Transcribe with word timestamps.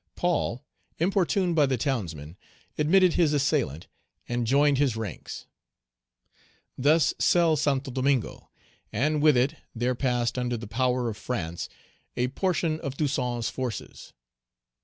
Paul, 0.15 0.65
importuned 0.97 1.55
by 1.55 1.67
the 1.67 1.77
townsmen, 1.77 2.35
admitted 2.75 3.13
his 3.13 3.33
assailant, 3.33 3.87
and 4.27 4.47
joined 4.47 4.79
his 4.79 4.95
ranks. 4.95 5.45
Thus 6.75 7.13
sell 7.19 7.55
Santo 7.55 7.91
Domingo, 7.91 8.49
and 8.91 9.21
with 9.21 9.37
it 9.37 9.57
there 9.75 9.93
passed 9.93 10.39
under 10.39 10.57
the 10.57 10.65
power 10.65 11.07
of 11.07 11.17
France 11.17 11.69
a 12.17 12.29
portion 12.29 12.79
of 12.79 12.97
Toussaint's 12.97 13.51
forces. 13.51 14.11